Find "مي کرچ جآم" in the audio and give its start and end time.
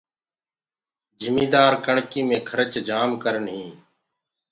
2.29-3.09